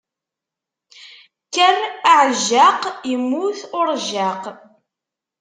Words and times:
Kker 1.45 1.77
a 2.13 2.13
ɛejjaq, 2.25 2.81
immut 3.13 3.59
urejjaq. 3.77 4.43